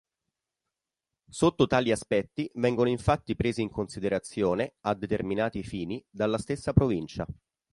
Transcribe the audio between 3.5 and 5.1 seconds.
in considerazione, a